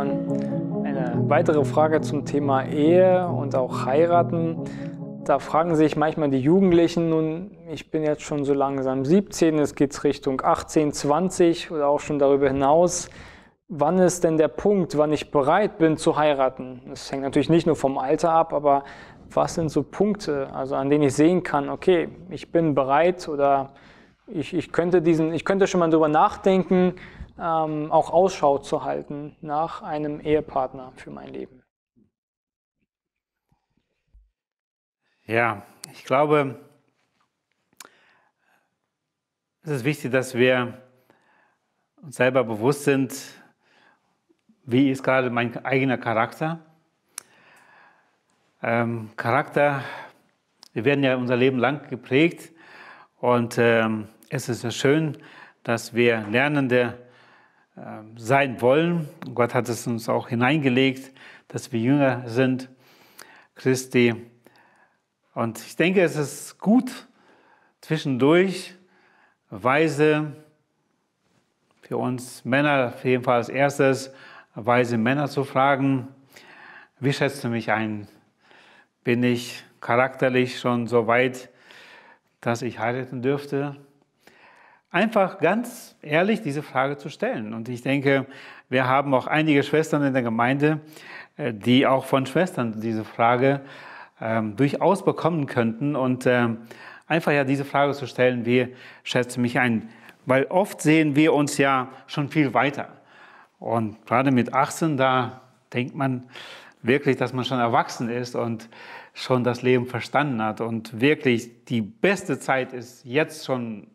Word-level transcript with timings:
Johann. 0.00 0.84
Eine 0.84 1.24
weitere 1.28 1.64
Frage 1.64 2.00
zum 2.00 2.24
Thema 2.24 2.64
Ehe 2.64 3.26
und 3.26 3.54
auch 3.54 3.84
Heiraten. 3.84 4.64
Da 5.24 5.38
fragen 5.38 5.76
sich 5.76 5.96
manchmal 5.96 6.30
die 6.30 6.40
Jugendlichen, 6.40 7.10
nun, 7.10 7.50
ich 7.70 7.90
bin 7.90 8.02
jetzt 8.02 8.22
schon 8.22 8.44
so 8.44 8.54
langsam 8.54 9.04
17, 9.04 9.58
es 9.58 9.74
geht 9.74 10.02
Richtung 10.02 10.40
18, 10.42 10.92
20 10.92 11.70
oder 11.70 11.88
auch 11.88 12.00
schon 12.00 12.18
darüber 12.18 12.48
hinaus. 12.48 13.10
Wann 13.68 13.98
ist 13.98 14.24
denn 14.24 14.38
der 14.38 14.48
Punkt, 14.48 14.96
wann 14.98 15.12
ich 15.12 15.30
bereit 15.30 15.78
bin 15.78 15.96
zu 15.96 16.16
heiraten? 16.16 16.80
Das 16.88 17.12
hängt 17.12 17.22
natürlich 17.22 17.50
nicht 17.50 17.66
nur 17.66 17.76
vom 17.76 17.98
Alter 17.98 18.32
ab, 18.32 18.52
aber 18.52 18.82
was 19.32 19.54
sind 19.54 19.68
so 19.68 19.84
Punkte, 19.84 20.48
also 20.52 20.74
an 20.74 20.90
denen 20.90 21.04
ich 21.04 21.14
sehen 21.14 21.44
kann, 21.44 21.68
okay, 21.68 22.08
ich 22.30 22.50
bin 22.50 22.74
bereit 22.74 23.28
oder 23.28 23.74
ich, 24.32 24.54
ich, 24.54 24.72
könnte, 24.72 25.02
diesen, 25.02 25.32
ich 25.32 25.44
könnte 25.44 25.66
schon 25.66 25.80
mal 25.80 25.90
darüber 25.90 26.08
nachdenken, 26.08 26.94
ähm, 27.38 27.90
auch 27.90 28.10
Ausschau 28.10 28.58
zu 28.58 28.84
halten 28.84 29.36
nach 29.40 29.82
einem 29.82 30.20
Ehepartner 30.20 30.92
für 30.96 31.10
mein 31.10 31.32
Leben. 31.32 31.62
Ja, 35.26 35.62
ich 35.92 36.04
glaube, 36.04 36.58
es 39.62 39.70
ist 39.70 39.84
wichtig, 39.84 40.10
dass 40.12 40.34
wir 40.34 40.82
uns 42.02 42.16
selber 42.16 42.44
bewusst 42.44 42.84
sind, 42.84 43.14
wie 44.64 44.90
ist 44.90 45.02
gerade 45.02 45.30
mein 45.30 45.64
eigener 45.64 45.98
Charakter. 45.98 46.60
Ähm, 48.62 49.10
Charakter, 49.16 49.82
wir 50.72 50.84
werden 50.84 51.04
ja 51.04 51.16
unser 51.16 51.36
Leben 51.36 51.58
lang 51.58 51.88
geprägt 51.88 52.52
und 53.20 53.56
ähm, 53.58 54.08
es 54.32 54.48
ist 54.48 54.62
ja 54.62 54.70
schön, 54.70 55.18
dass 55.64 55.92
wir 55.92 56.24
Lernende 56.30 56.96
äh, 57.76 57.80
sein 58.16 58.60
wollen. 58.60 59.08
Gott 59.34 59.54
hat 59.54 59.68
es 59.68 59.88
uns 59.88 60.08
auch 60.08 60.28
hineingelegt, 60.28 61.12
dass 61.48 61.72
wir 61.72 61.80
Jünger 61.80 62.22
sind, 62.28 62.68
Christi. 63.56 64.14
Und 65.34 65.58
ich 65.58 65.74
denke, 65.74 66.02
es 66.02 66.14
ist 66.14 66.60
gut, 66.60 67.08
zwischendurch 67.80 68.74
weise, 69.50 70.32
für 71.82 71.96
uns 71.96 72.44
Männer 72.44 72.92
auf 72.94 73.04
jeden 73.04 73.24
Fall 73.24 73.38
als 73.38 73.48
erstes, 73.48 74.12
weise 74.54 74.96
Männer 74.96 75.26
zu 75.26 75.42
fragen, 75.42 76.06
wie 77.00 77.12
schätzt 77.12 77.42
du 77.42 77.48
mich 77.48 77.72
ein? 77.72 78.06
Bin 79.02 79.24
ich 79.24 79.64
charakterlich 79.80 80.60
schon 80.60 80.86
so 80.86 81.08
weit, 81.08 81.50
dass 82.40 82.62
ich 82.62 82.78
heiraten 82.78 83.22
dürfte? 83.22 83.76
Einfach 84.92 85.38
ganz 85.38 85.94
ehrlich 86.02 86.42
diese 86.42 86.62
Frage 86.62 86.96
zu 86.96 87.10
stellen. 87.10 87.54
Und 87.54 87.68
ich 87.68 87.82
denke, 87.82 88.26
wir 88.68 88.88
haben 88.88 89.14
auch 89.14 89.28
einige 89.28 89.62
Schwestern 89.62 90.02
in 90.02 90.14
der 90.14 90.22
Gemeinde, 90.22 90.80
äh, 91.36 91.54
die 91.54 91.86
auch 91.86 92.06
von 92.06 92.26
Schwestern 92.26 92.80
diese 92.80 93.04
Frage 93.04 93.60
ähm, 94.20 94.56
durchaus 94.56 95.04
bekommen 95.04 95.46
könnten. 95.46 95.94
Und 95.94 96.26
ähm, 96.26 96.58
einfach 97.06 97.30
ja 97.30 97.44
diese 97.44 97.64
Frage 97.64 97.92
zu 97.92 98.06
stellen, 98.06 98.44
wie 98.46 98.74
schätze 99.04 99.40
mich 99.40 99.60
ein? 99.60 99.90
Weil 100.26 100.46
oft 100.46 100.80
sehen 100.80 101.14
wir 101.14 101.34
uns 101.34 101.56
ja 101.56 101.90
schon 102.08 102.28
viel 102.28 102.52
weiter. 102.52 102.88
Und 103.60 104.04
gerade 104.06 104.32
mit 104.32 104.54
18, 104.54 104.96
da 104.96 105.40
denkt 105.72 105.94
man 105.94 106.24
wirklich, 106.82 107.16
dass 107.16 107.32
man 107.32 107.44
schon 107.44 107.60
erwachsen 107.60 108.08
ist 108.08 108.34
und 108.34 108.68
schon 109.14 109.44
das 109.44 109.62
Leben 109.62 109.86
verstanden 109.86 110.42
hat. 110.42 110.60
Und 110.60 111.00
wirklich 111.00 111.64
die 111.66 111.80
beste 111.80 112.40
Zeit 112.40 112.72
ist 112.72 113.04
jetzt 113.04 113.46
schon 113.46 113.86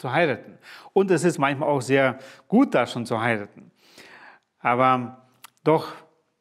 zu 0.00 0.12
heiraten. 0.12 0.58
Und 0.92 1.10
es 1.10 1.24
ist 1.24 1.38
manchmal 1.38 1.68
auch 1.68 1.82
sehr 1.82 2.18
gut, 2.48 2.74
da 2.74 2.86
schon 2.86 3.04
zu 3.04 3.20
heiraten. 3.20 3.70
Aber 4.58 5.26
doch 5.62 5.92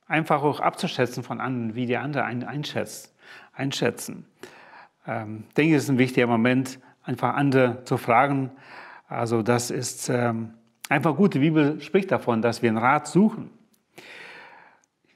einfach 0.07 0.41
auch 0.43 0.59
abzuschätzen 0.59 1.23
von 1.23 1.41
anderen, 1.41 1.75
wie 1.75 1.85
die 1.85 1.97
andere 1.97 2.23
einschätzt, 2.23 3.15
einschätzen. 3.53 4.25
Ähm, 5.05 5.43
ich 5.49 5.53
denke, 5.55 5.75
es 5.75 5.83
ist 5.83 5.89
ein 5.89 5.97
wichtiger 5.97 6.27
Moment, 6.27 6.79
einfach 7.03 7.35
andere 7.35 7.83
zu 7.83 7.97
fragen. 7.97 8.51
Also 9.07 9.41
das 9.41 9.71
ist 9.71 10.09
ähm, 10.09 10.53
einfach 10.87 11.15
gut. 11.15 11.33
Die 11.33 11.39
Bibel 11.39 11.81
spricht 11.81 12.11
davon, 12.11 12.41
dass 12.41 12.61
wir 12.61 12.69
einen 12.69 12.77
Rat 12.77 13.07
suchen. 13.07 13.51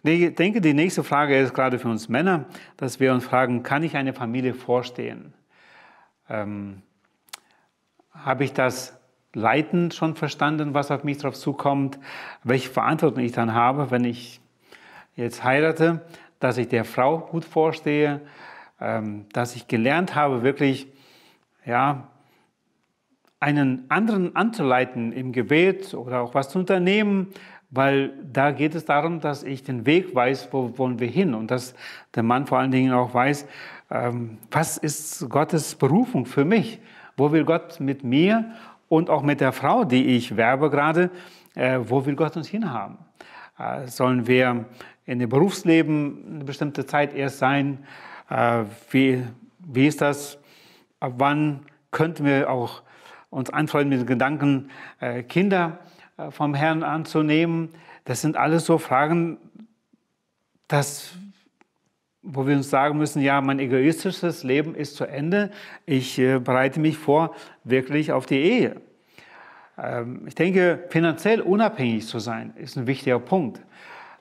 Ich 0.05 0.35
denke, 0.35 0.59
die 0.59 0.73
nächste 0.73 1.01
Frage 1.01 1.39
ist 1.39 1.53
gerade 1.53 1.79
für 1.79 1.87
uns 1.87 2.09
Männer, 2.09 2.45
dass 2.75 2.99
wir 2.99 3.13
uns 3.13 3.23
fragen, 3.23 3.63
kann 3.63 3.83
ich 3.83 3.95
eine 3.95 4.13
Familie 4.13 4.53
vorstehen? 4.53 5.33
Ähm, 6.27 6.81
habe 8.13 8.43
ich 8.43 8.53
das 8.53 8.99
Leiten 9.33 9.91
schon 9.91 10.15
verstanden, 10.15 10.73
was 10.73 10.91
auf 10.91 11.03
mich 11.03 11.17
drauf 11.17 11.35
zukommt, 11.35 11.99
welche 12.43 12.69
Verantwortung 12.69 13.23
ich 13.23 13.31
dann 13.31 13.53
habe, 13.53 13.89
wenn 13.91 14.05
ich 14.05 14.39
jetzt 15.15 15.43
heirate, 15.43 16.01
dass 16.39 16.57
ich 16.57 16.67
der 16.67 16.85
Frau 16.85 17.19
gut 17.19 17.45
vorstehe, 17.45 18.21
ähm, 18.79 19.25
dass 19.33 19.55
ich 19.55 19.67
gelernt 19.67 20.15
habe, 20.15 20.43
wirklich 20.43 20.87
ja, 21.65 22.09
einen 23.39 23.85
anderen 23.89 24.35
anzuleiten 24.35 25.11
im 25.11 25.31
Gebet 25.31 25.93
oder 25.93 26.21
auch 26.21 26.33
was 26.33 26.49
zu 26.49 26.59
unternehmen, 26.59 27.27
weil 27.71 28.13
da 28.31 28.51
geht 28.51 28.75
es 28.75 28.85
darum, 28.85 29.19
dass 29.19 29.43
ich 29.43 29.63
den 29.63 29.85
Weg 29.85 30.13
weiß, 30.13 30.49
wo 30.51 30.77
wollen 30.77 30.99
wir 30.99 31.07
hin? 31.07 31.33
Und 31.33 31.49
dass 31.49 31.73
der 32.13 32.23
Mann 32.23 32.45
vor 32.45 32.59
allen 32.59 32.71
Dingen 32.71 32.93
auch 32.93 33.13
weiß, 33.13 33.47
ähm, 33.89 34.37
was 34.51 34.77
ist 34.77 35.27
Gottes 35.29 35.75
Berufung 35.75 36.25
für 36.25 36.45
mich 36.45 36.79
wo 37.17 37.31
will 37.31 37.43
Gott 37.43 37.79
mit 37.79 38.03
mir 38.03 38.51
und 38.89 39.09
auch 39.09 39.23
mit 39.23 39.41
der 39.41 39.51
Frau, 39.51 39.83
die 39.83 40.15
ich 40.15 40.35
werbe 40.35 40.69
gerade, 40.69 41.09
äh, 41.55 41.79
wo 41.83 42.05
will 42.05 42.15
Gott 42.15 42.35
uns 42.37 42.47
hinhaben? 42.47 42.97
Äh, 43.57 43.87
sollen 43.87 44.27
wir 44.27 44.65
in 45.05 45.19
dem 45.19 45.29
Berufsleben 45.29 46.35
eine 46.35 46.43
bestimmte 46.43 46.85
Zeit 46.85 47.13
erst 47.13 47.39
sein? 47.39 47.85
Äh, 48.29 48.63
wie, 48.91 49.23
wie 49.59 49.87
ist 49.87 50.01
das? 50.01 50.37
Ab 50.99 51.13
wann 51.17 51.65
könnten 51.91 52.25
wir 52.25 52.49
auch 52.49 52.81
uns 53.29 53.49
anfreunden 53.49 53.89
mit 53.89 53.99
den 53.99 54.07
Gedanken, 54.07 54.69
äh, 54.99 55.23
Kinder 55.23 55.79
äh, 56.17 56.31
vom 56.31 56.53
Herrn 56.53 56.83
anzunehmen? 56.83 57.69
Das 58.05 58.21
sind 58.21 58.37
alles 58.37 58.65
so 58.65 58.77
Fragen, 58.77 59.37
dass 60.67 61.17
wo 62.23 62.47
wir 62.47 62.55
uns 62.55 62.69
sagen 62.69 62.97
müssen, 62.97 63.21
ja, 63.21 63.41
mein 63.41 63.59
egoistisches 63.59 64.43
Leben 64.43 64.75
ist 64.75 64.95
zu 64.95 65.05
Ende. 65.05 65.51
Ich 65.85 66.17
äh, 66.17 66.39
bereite 66.39 66.79
mich 66.79 66.97
vor 66.97 67.35
wirklich 67.65 68.13
auf 68.13 68.25
die 68.25 68.39
Ehe. 68.39 68.81
Ähm, 69.77 70.23
ich 70.25 70.33
denke, 70.33 70.85
finanziell 70.89 71.41
unabhängig 71.41 72.07
zu 72.07 72.19
sein, 72.19 72.53
ist 72.55 72.77
ein 72.77 72.87
wichtiger 72.87 73.19
Punkt. 73.19 73.61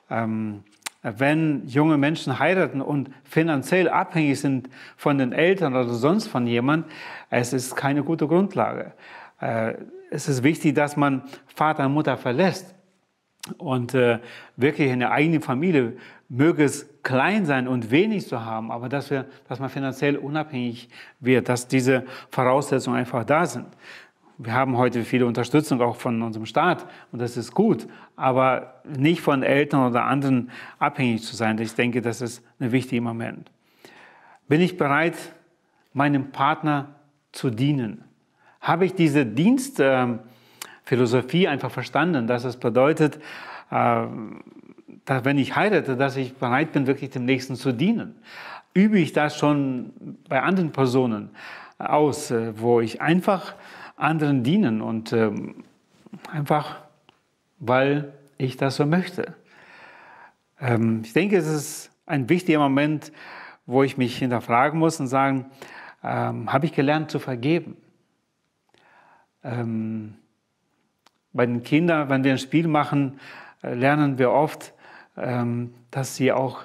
Ähm, 0.09 0.63
wenn 1.01 1.65
junge 1.65 1.97
Menschen 1.97 2.39
heiraten 2.39 2.81
und 2.81 3.09
finanziell 3.23 3.89
abhängig 3.89 4.39
sind 4.39 4.69
von 4.95 5.17
den 5.17 5.33
Eltern 5.33 5.73
oder 5.73 5.89
sonst 5.89 6.27
von 6.27 6.45
jemand, 6.47 6.85
es 7.29 7.51
ist 7.51 7.75
keine 7.75 8.03
gute 8.03 8.27
Grundlage. 8.27 8.93
Äh, 9.39 9.75
es 10.11 10.27
ist 10.27 10.43
wichtig, 10.43 10.75
dass 10.75 10.95
man 10.95 11.23
Vater 11.47 11.85
und 11.85 11.93
Mutter 11.93 12.17
verlässt 12.17 12.75
und 13.57 13.93
äh, 13.93 14.19
wirklich 14.55 14.89
in 14.89 14.99
der 14.99 15.11
eigenen 15.11 15.41
Familie 15.41 15.93
möge 16.29 16.63
es 16.63 16.89
klein 17.03 17.45
sein 17.45 17.67
und 17.67 17.91
wenig 17.91 18.27
zu 18.27 18.43
haben, 18.43 18.71
aber 18.71 18.89
dass, 18.89 19.11
wir, 19.11 19.25
dass 19.47 19.59
man 19.59 19.69
finanziell 19.69 20.17
unabhängig 20.17 20.89
wird, 21.19 21.49
dass 21.49 21.67
diese 21.67 22.05
Voraussetzungen 22.29 22.97
einfach 22.97 23.23
da 23.25 23.45
sind. 23.45 23.67
Wir 24.37 24.53
haben 24.53 24.77
heute 24.77 25.03
viele 25.03 25.27
Unterstützung 25.27 25.79
auch 25.81 25.95
von 25.95 26.21
unserem 26.21 26.45
Staat 26.45 26.87
und 27.11 27.21
das 27.21 27.37
ist 27.37 27.53
gut, 27.53 27.87
aber 28.15 28.81
nicht 28.97 29.21
von 29.21 29.43
Eltern 29.43 29.87
oder 29.87 30.05
anderen 30.05 30.49
abhängig 30.79 31.21
zu 31.23 31.35
sein. 31.35 31.59
Ich 31.59 31.75
denke, 31.75 32.01
das 32.01 32.21
ist 32.21 32.43
ein 32.59 32.71
wichtiger 32.71 33.01
Moment. 33.01 33.51
Bin 34.47 34.59
ich 34.59 34.77
bereit, 34.77 35.15
meinem 35.93 36.31
Partner 36.31 36.95
zu 37.31 37.49
dienen? 37.49 38.03
Habe 38.59 38.85
ich 38.85 38.95
diese 38.95 39.25
Dienstphilosophie 40.83 41.47
einfach 41.47 41.71
verstanden, 41.71 42.27
dass 42.27 42.43
es 42.43 42.57
bedeutet, 42.57 43.19
äh, 43.71 44.05
dass, 45.05 45.25
wenn 45.25 45.37
ich 45.37 45.55
heirate, 45.55 45.95
dass 45.95 46.17
ich 46.17 46.35
bereit 46.35 46.73
bin, 46.73 46.87
wirklich 46.87 47.09
dem 47.09 47.25
Nächsten 47.25 47.55
zu 47.55 47.71
dienen. 47.71 48.15
Übe 48.73 48.99
ich 48.99 49.13
das 49.13 49.37
schon 49.37 50.17
bei 50.27 50.41
anderen 50.41 50.71
Personen 50.71 51.29
aus, 51.77 52.31
äh, 52.31 52.53
wo 52.59 52.81
ich 52.81 53.01
einfach 53.01 53.55
anderen 53.95 54.43
dienen 54.43 54.81
und 54.81 55.13
ähm, 55.13 55.63
einfach, 56.31 56.81
weil 57.59 58.13
ich 58.37 58.57
das 58.57 58.75
so 58.75 58.85
möchte. 58.85 59.35
Ähm, 60.59 61.01
ich 61.03 61.13
denke, 61.13 61.37
es 61.37 61.47
ist 61.47 61.91
ein 62.05 62.27
wichtiger 62.27 62.59
Moment, 62.59 63.11
wo 63.65 63.83
ich 63.83 63.97
mich 63.97 64.17
hinterfragen 64.17 64.79
muss 64.79 64.99
und 64.99 65.07
sagen, 65.07 65.45
ähm, 66.03 66.51
habe 66.51 66.65
ich 66.65 66.73
gelernt 66.73 67.09
zu 67.09 67.19
vergeben? 67.19 67.77
Ähm, 69.43 70.15
bei 71.33 71.45
den 71.45 71.63
Kindern, 71.63 72.09
wenn 72.09 72.23
wir 72.23 72.31
ein 72.31 72.37
Spiel 72.37 72.67
machen, 72.67 73.19
äh, 73.63 73.73
lernen 73.73 74.17
wir 74.17 74.31
oft, 74.31 74.73
ähm, 75.17 75.73
dass 75.91 76.15
sie 76.15 76.31
auch 76.31 76.61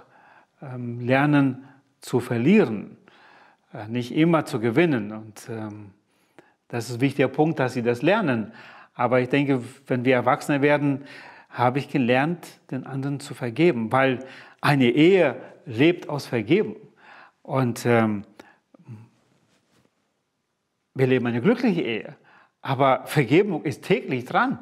ähm, 0.63 1.01
lernen 1.01 1.65
zu 2.01 2.21
verlieren, 2.21 2.97
äh, 3.73 3.89
nicht 3.89 4.15
immer 4.15 4.45
zu 4.45 4.61
gewinnen. 4.61 5.13
Und 5.13 5.49
ähm, 5.51 5.91
das 6.69 6.89
ist 6.89 6.97
ein 6.97 7.01
wichtiger 7.01 7.29
Punkt, 7.29 7.59
dass 7.59 7.75
sie 7.75 7.83
das 7.83 8.03
lernen. 8.03 8.53
Aber 8.95 9.21
ich 9.21 9.29
denke, 9.29 9.63
wenn 9.87 10.05
wir 10.05 10.15
Erwachsene 10.15 10.61
werden, 10.61 11.05
habe 11.51 11.79
ich 11.79 11.89
gelernt, 11.89 12.47
den 12.71 12.87
anderen 12.87 13.21
zu 13.21 13.35
vergeben, 13.35 13.91
weil 13.91 14.25
eine 14.61 14.91
Ehe 14.91 15.37
lebt 15.65 16.09
aus 16.09 16.27
Vergebung. 16.27 16.77
Und 17.43 17.87
ähm, 17.87 18.25
wir 20.95 21.07
leben 21.07 21.27
eine 21.27 21.41
glückliche 21.41 21.81
Ehe, 21.81 22.17
aber 22.69 23.07
Vergebung 23.07 23.65
ist 23.65 23.83
täglich 23.83 24.27
dran. 24.27 24.59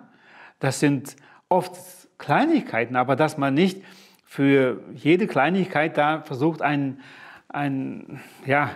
Das 0.61 0.79
sind 0.79 1.17
oft 1.49 1.77
Kleinigkeiten, 2.19 2.95
aber 2.95 3.17
dass 3.17 3.37
man 3.37 3.53
nicht 3.53 3.83
für 4.25 4.81
jede 4.95 5.27
Kleinigkeit 5.27 5.99
da 5.99 6.21
versucht, 6.21 6.63
ein, 6.63 7.01
ein, 7.49 8.21
ja, 8.47 8.71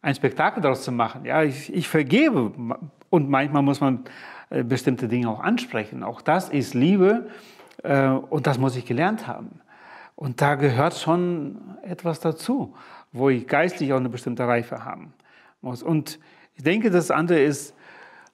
ein 0.00 0.14
Spektakel 0.14 0.62
daraus 0.62 0.84
zu 0.84 0.90
machen. 0.90 1.26
Ja, 1.26 1.42
ich, 1.42 1.70
ich 1.70 1.86
vergebe 1.86 2.78
und 3.10 3.28
manchmal 3.28 3.60
muss 3.60 3.82
man 3.82 4.04
äh, 4.48 4.64
bestimmte 4.64 5.06
Dinge 5.06 5.28
auch 5.28 5.40
ansprechen. 5.40 6.02
Auch 6.02 6.22
das 6.22 6.48
ist 6.48 6.72
Liebe 6.72 7.28
äh, 7.82 8.08
und 8.08 8.46
das 8.46 8.56
muss 8.56 8.74
ich 8.74 8.86
gelernt 8.86 9.26
haben. 9.26 9.60
Und 10.16 10.40
da 10.40 10.54
gehört 10.54 10.94
schon 10.94 11.76
etwas 11.82 12.20
dazu, 12.20 12.74
wo 13.12 13.28
ich 13.28 13.46
geistlich 13.46 13.92
auch 13.92 13.98
eine 13.98 14.08
bestimmte 14.08 14.46
Reife 14.46 14.86
haben 14.86 15.12
muss. 15.60 15.82
Und 15.82 16.18
ich 16.56 16.62
denke, 16.62 16.90
das 16.90 17.10
andere 17.10 17.40
ist, 17.40 17.74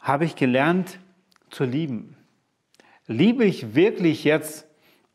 habe 0.01 0.25
ich 0.25 0.37
gelernt 0.37 0.99
zu 1.51 1.65
lieben. 1.65 2.17
Liebe 3.07 3.45
ich 3.45 3.75
wirklich 3.75 4.25
jetzt 4.25 4.67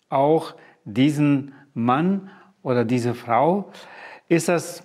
auch 0.09 0.55
diesen 0.85 1.53
Mann 1.73 2.29
oder 2.63 2.85
diese 2.85 3.13
Frau? 3.13 3.71
Ist 4.27 4.47
das 4.47 4.83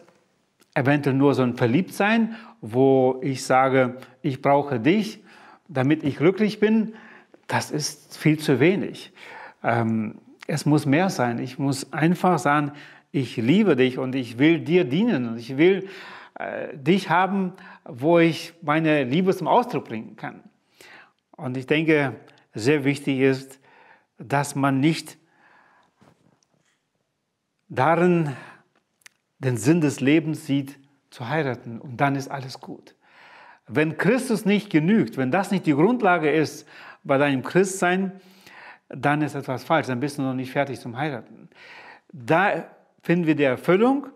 eventuell 0.74 1.16
nur 1.16 1.34
so 1.34 1.42
ein 1.42 1.56
Verliebtsein, 1.56 2.36
wo 2.60 3.20
ich 3.22 3.44
sage, 3.44 3.96
ich 4.22 4.42
brauche 4.42 4.80
dich, 4.80 5.22
damit 5.68 6.02
ich 6.02 6.16
glücklich 6.16 6.60
bin? 6.60 6.94
Das 7.46 7.70
ist 7.70 8.16
viel 8.16 8.38
zu 8.38 8.60
wenig. 8.60 9.12
Ähm, 9.62 10.18
es 10.46 10.66
muss 10.66 10.86
mehr 10.86 11.10
sein. 11.10 11.38
Ich 11.38 11.58
muss 11.58 11.92
einfach 11.92 12.38
sagen, 12.38 12.72
ich 13.12 13.36
liebe 13.36 13.76
dich 13.76 13.98
und 13.98 14.14
ich 14.14 14.38
will 14.38 14.60
dir 14.60 14.84
dienen 14.84 15.28
und 15.28 15.38
ich 15.38 15.56
will 15.56 15.88
dich 16.74 17.08
haben, 17.08 17.52
wo 17.84 18.18
ich 18.18 18.52
meine 18.62 19.04
Liebe 19.04 19.34
zum 19.34 19.48
Ausdruck 19.48 19.86
bringen 19.86 20.16
kann. 20.16 20.42
Und 21.30 21.56
ich 21.56 21.66
denke, 21.66 22.16
sehr 22.54 22.84
wichtig 22.84 23.20
ist, 23.20 23.60
dass 24.18 24.54
man 24.54 24.80
nicht 24.80 25.18
darin 27.68 28.34
den 29.38 29.56
Sinn 29.56 29.80
des 29.80 30.00
Lebens 30.00 30.46
sieht, 30.46 30.78
zu 31.10 31.28
heiraten 31.28 31.80
und 31.80 31.98
dann 31.98 32.14
ist 32.14 32.28
alles 32.28 32.60
gut. 32.60 32.94
Wenn 33.66 33.96
Christus 33.96 34.44
nicht 34.44 34.70
genügt, 34.70 35.16
wenn 35.16 35.30
das 35.30 35.50
nicht 35.50 35.66
die 35.66 35.72
Grundlage 35.72 36.30
ist 36.30 36.68
bei 37.04 37.18
deinem 37.18 37.42
Christsein, 37.42 38.20
dann 38.88 39.22
ist 39.22 39.34
etwas 39.34 39.64
falsch, 39.64 39.86
dann 39.86 40.00
bist 40.00 40.18
du 40.18 40.22
noch 40.22 40.34
nicht 40.34 40.52
fertig 40.52 40.78
zum 40.78 40.96
Heiraten. 40.96 41.48
Da 42.12 42.66
finden 43.02 43.26
wir 43.26 43.34
die 43.34 43.44
Erfüllung, 43.44 44.08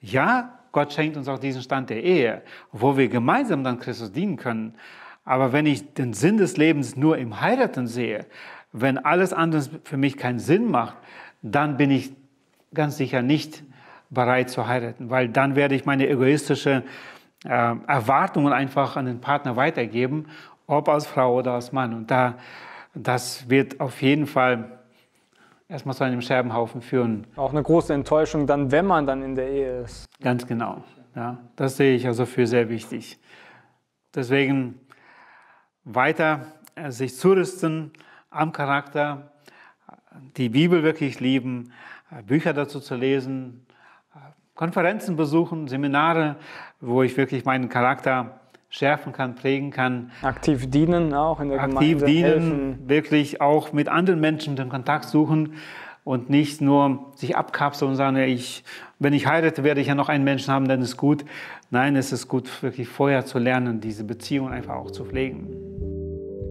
ja, 0.00 0.55
Gott 0.72 0.92
schenkt 0.92 1.16
uns 1.16 1.28
auch 1.28 1.38
diesen 1.38 1.62
Stand 1.62 1.90
der 1.90 2.02
Ehe, 2.02 2.42
wo 2.72 2.96
wir 2.96 3.08
gemeinsam 3.08 3.64
dann 3.64 3.78
Christus 3.78 4.12
dienen 4.12 4.36
können. 4.36 4.74
Aber 5.24 5.52
wenn 5.52 5.66
ich 5.66 5.94
den 5.94 6.12
Sinn 6.12 6.36
des 6.36 6.56
Lebens 6.56 6.96
nur 6.96 7.18
im 7.18 7.40
Heiraten 7.40 7.86
sehe, 7.86 8.26
wenn 8.72 8.98
alles 8.98 9.32
andere 9.32 9.62
für 9.84 9.96
mich 9.96 10.16
keinen 10.16 10.38
Sinn 10.38 10.70
macht, 10.70 10.96
dann 11.42 11.76
bin 11.76 11.90
ich 11.90 12.12
ganz 12.74 12.96
sicher 12.96 13.22
nicht 13.22 13.62
bereit 14.10 14.50
zu 14.50 14.68
heiraten, 14.68 15.10
weil 15.10 15.28
dann 15.28 15.56
werde 15.56 15.74
ich 15.74 15.84
meine 15.84 16.08
egoistische 16.08 16.84
äh, 17.44 17.48
Erwartungen 17.48 18.52
einfach 18.52 18.96
an 18.96 19.06
den 19.06 19.20
Partner 19.20 19.56
weitergeben, 19.56 20.26
ob 20.66 20.88
als 20.88 21.06
Frau 21.06 21.36
oder 21.36 21.52
als 21.52 21.72
Mann. 21.72 21.94
Und 21.94 22.10
da, 22.10 22.34
das 22.94 23.48
wird 23.48 23.80
auf 23.80 24.02
jeden 24.02 24.26
Fall 24.26 24.75
erstmal 25.68 25.94
zu 25.94 26.04
einem 26.04 26.20
Scherbenhaufen 26.20 26.80
führen. 26.80 27.26
Auch 27.36 27.50
eine 27.50 27.62
große 27.62 27.92
Enttäuschung 27.92 28.46
dann, 28.46 28.70
wenn 28.70 28.86
man 28.86 29.06
dann 29.06 29.22
in 29.22 29.34
der 29.34 29.50
Ehe 29.50 29.80
ist. 29.80 30.06
Ganz 30.20 30.46
genau. 30.46 30.84
Ja, 31.14 31.38
das 31.56 31.76
sehe 31.76 31.96
ich 31.96 32.06
also 32.06 32.26
für 32.26 32.46
sehr 32.46 32.68
wichtig. 32.68 33.18
Deswegen 34.14 34.80
weiter 35.84 36.46
äh, 36.74 36.90
sich 36.90 37.16
zurüsten 37.16 37.92
am 38.30 38.52
Charakter, 38.52 39.32
die 40.36 40.48
Bibel 40.48 40.82
wirklich 40.82 41.20
lieben, 41.20 41.72
äh, 42.10 42.22
Bücher 42.22 42.52
dazu 42.52 42.80
zu 42.80 42.94
lesen, 42.96 43.66
äh, 44.14 44.18
Konferenzen 44.54 45.16
besuchen, 45.16 45.68
Seminare, 45.68 46.36
wo 46.80 47.02
ich 47.02 47.16
wirklich 47.16 47.44
meinen 47.44 47.68
Charakter 47.68 48.40
schärfen 48.68 49.12
kann, 49.12 49.34
prägen 49.34 49.70
kann. 49.70 50.10
Aktiv 50.22 50.70
dienen 50.70 51.14
auch 51.14 51.40
in 51.40 51.48
der 51.48 51.60
Aktiv 51.60 51.98
Gemeinde. 51.98 52.04
Aktiv 52.04 52.04
dienen, 52.04 52.50
helfen. 52.50 52.88
wirklich 52.88 53.40
auch 53.40 53.72
mit 53.72 53.88
anderen 53.88 54.20
Menschen 54.20 54.56
den 54.56 54.68
Kontakt 54.68 55.06
suchen 55.06 55.54
und 56.04 56.30
nicht 56.30 56.60
nur 56.60 57.12
sich 57.16 57.36
abkapseln 57.36 57.90
und 57.90 57.96
sagen, 57.96 58.16
ich, 58.16 58.62
wenn 58.98 59.12
ich 59.12 59.26
heirate, 59.26 59.64
werde 59.64 59.80
ich 59.80 59.88
ja 59.88 59.94
noch 59.94 60.08
einen 60.08 60.24
Menschen 60.24 60.52
haben, 60.52 60.68
dann 60.68 60.80
ist 60.80 60.96
gut. 60.96 61.24
Nein, 61.70 61.96
es 61.96 62.12
ist 62.12 62.28
gut, 62.28 62.62
wirklich 62.62 62.88
vorher 62.88 63.24
zu 63.24 63.38
lernen, 63.38 63.80
diese 63.80 64.04
Beziehung 64.04 64.50
einfach 64.50 64.76
auch 64.76 64.90
zu 64.92 65.04
pflegen. 65.04 65.48